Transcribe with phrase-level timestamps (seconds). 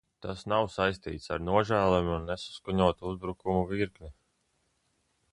[0.25, 4.11] Tas nav saistīts ar nožēlojamu un nesaskaņotu uzbrukumu virkni.